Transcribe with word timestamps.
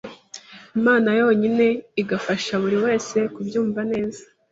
Imana 0.77 1.09
yonyine 1.19 1.65
igafasha 2.01 2.53
buriwese 2.61 3.19
kubyunva 3.33 3.81
neza. 3.91 4.21